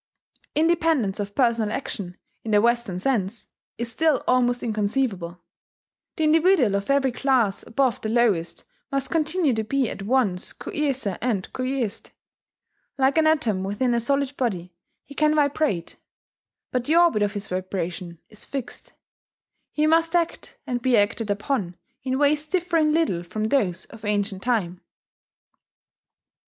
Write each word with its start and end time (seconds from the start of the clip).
Independence 0.55 1.19
of 1.19 1.35
personal 1.35 1.71
action, 1.71 2.17
in 2.43 2.49
the 2.49 2.59
Western 2.59 2.97
sense, 2.97 3.45
is 3.77 3.91
still 3.91 4.23
almost 4.27 4.63
inconceivable. 4.63 5.43
The 6.15 6.23
individual 6.23 6.73
of 6.73 6.89
every 6.89 7.11
class 7.11 7.61
above 7.67 8.01
the 8.01 8.09
lowest 8.09 8.65
must 8.91 9.11
continue 9.11 9.53
to 9.53 9.63
be 9.63 9.91
at 9.91 10.01
once 10.01 10.53
coercer 10.53 11.19
and 11.21 11.53
coerced. 11.53 12.13
Like 12.97 13.19
an 13.19 13.27
atom 13.27 13.63
within 13.63 13.93
a 13.93 13.99
solid 13.99 14.35
body, 14.37 14.73
he 15.05 15.13
can 15.13 15.35
vibrate; 15.35 15.97
but 16.71 16.85
the 16.85 16.95
orbit 16.95 17.21
of 17.21 17.33
his 17.33 17.47
vibration 17.47 18.17
is 18.27 18.43
fixed. 18.43 18.93
He 19.71 19.85
must 19.85 20.15
act 20.15 20.57
and 20.65 20.81
be 20.81 20.97
acted 20.97 21.29
upon 21.29 21.77
in 22.01 22.17
ways 22.17 22.47
differing 22.47 22.91
little 22.91 23.21
from 23.21 23.43
those 23.49 23.85
of 23.85 24.03
ancient 24.03 24.41
time. 24.41 24.81